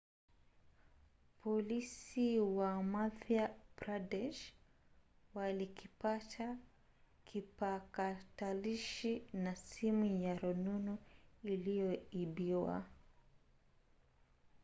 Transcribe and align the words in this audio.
polisi 1.41 2.27
wa 2.57 2.73
madhya 2.83 3.45
pradesh 3.75 4.53
walikipata 5.33 6.57
kipakatalishi 7.25 9.27
na 9.33 9.55
simu 9.55 10.05
ya 10.21 10.37
rununu 10.39 10.97
iliyoibwa 11.43 12.85